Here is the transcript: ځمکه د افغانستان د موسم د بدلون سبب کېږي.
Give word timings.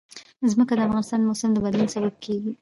ځمکه 0.51 0.73
د 0.75 0.79
افغانستان 0.87 1.19
د 1.21 1.27
موسم 1.29 1.49
د 1.53 1.57
بدلون 1.65 1.87
سبب 1.95 2.13
کېږي. 2.23 2.51